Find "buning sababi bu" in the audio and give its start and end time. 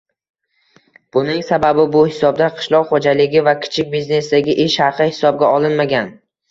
1.17-2.01